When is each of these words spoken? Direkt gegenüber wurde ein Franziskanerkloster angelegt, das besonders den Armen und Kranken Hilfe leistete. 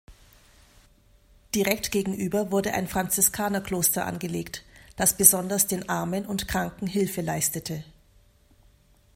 Direkt 1.53 1.91
gegenüber 1.91 2.49
wurde 2.49 2.73
ein 2.73 2.87
Franziskanerkloster 2.87 4.03
angelegt, 4.07 4.63
das 4.95 5.15
besonders 5.15 5.67
den 5.67 5.89
Armen 5.89 6.25
und 6.25 6.47
Kranken 6.47 6.87
Hilfe 6.87 7.21
leistete. 7.21 7.83